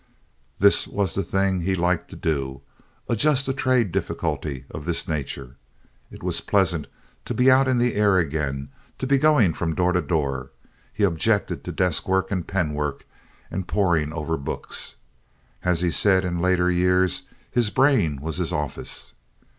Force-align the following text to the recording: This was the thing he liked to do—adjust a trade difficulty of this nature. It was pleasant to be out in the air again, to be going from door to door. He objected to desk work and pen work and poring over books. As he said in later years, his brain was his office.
This 0.57 0.87
was 0.87 1.13
the 1.13 1.21
thing 1.21 1.59
he 1.61 1.75
liked 1.75 2.09
to 2.09 2.15
do—adjust 2.15 3.47
a 3.47 3.53
trade 3.53 3.91
difficulty 3.91 4.65
of 4.71 4.85
this 4.85 5.07
nature. 5.07 5.57
It 6.09 6.23
was 6.23 6.41
pleasant 6.41 6.87
to 7.25 7.35
be 7.35 7.51
out 7.51 7.67
in 7.67 7.77
the 7.77 7.93
air 7.93 8.17
again, 8.17 8.69
to 8.97 9.05
be 9.05 9.19
going 9.19 9.53
from 9.53 9.75
door 9.75 9.91
to 9.93 10.01
door. 10.01 10.49
He 10.91 11.03
objected 11.03 11.63
to 11.65 11.71
desk 11.71 12.07
work 12.09 12.31
and 12.31 12.47
pen 12.47 12.73
work 12.73 13.05
and 13.51 13.67
poring 13.67 14.11
over 14.11 14.37
books. 14.37 14.95
As 15.63 15.81
he 15.81 15.91
said 15.91 16.25
in 16.25 16.39
later 16.41 16.71
years, 16.71 17.21
his 17.51 17.69
brain 17.69 18.21
was 18.21 18.37
his 18.37 18.51
office. 18.51 19.13